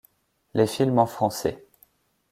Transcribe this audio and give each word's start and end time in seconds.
Les 0.55 0.65
films 0.65 0.97
en 0.97 1.05
français. 1.05 1.63